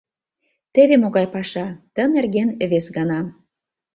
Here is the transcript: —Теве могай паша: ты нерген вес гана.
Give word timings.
—Теве 0.73 0.95
могай 1.03 1.27
паша: 1.33 1.65
ты 1.93 2.01
нерген 2.15 2.49
вес 2.69 2.85
гана. 2.95 3.19